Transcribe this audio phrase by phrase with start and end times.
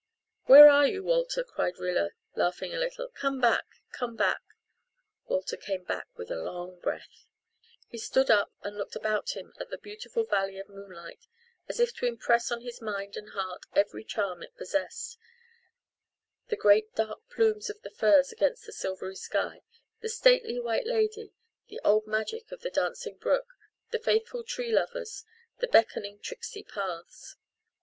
[0.45, 3.09] "Where are you, Walter," cried Rilla, laughing a little.
[3.09, 4.41] "Come back come back."
[5.27, 7.27] Walter came back with a long breath.
[7.87, 11.27] He stood up and looked about him at the beautiful valley of moonlight,
[11.69, 15.19] as if to impress on his mind and heart every charm it possessed
[16.47, 19.61] the great dark plumes of the firs against the silvery sky,
[19.99, 21.31] the stately White Lady,
[21.67, 23.53] the old magic of the dancing brook,
[23.91, 25.25] the faithful Tree Lovers,
[25.59, 27.35] the beckoning, tricksy paths.